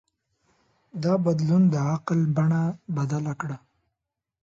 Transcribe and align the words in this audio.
دا 1.03 1.13
بدلون 1.25 1.63
د 1.73 1.75
عقل 1.91 2.19
بڼه 2.35 2.61
بدله 2.97 3.33
کړه. 3.41 3.57